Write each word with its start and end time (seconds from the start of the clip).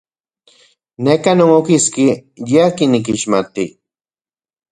Neka 1.03 1.31
non 1.35 1.51
okiski 1.59 2.05
ye 2.49 2.59
akin 2.67 2.89
nikixmati. 2.91 3.65